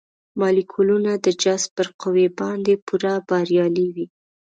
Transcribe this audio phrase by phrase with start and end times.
[0.39, 4.05] مالیکولونه د جذب پر قوې باندې پوره بریالي وي.